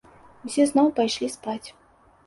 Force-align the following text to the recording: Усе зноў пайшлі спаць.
Усе 0.47 0.65
зноў 0.71 0.87
пайшлі 1.03 1.33
спаць. 1.37 1.63